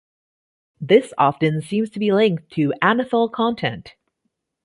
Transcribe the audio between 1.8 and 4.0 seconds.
to be linked to anethol content.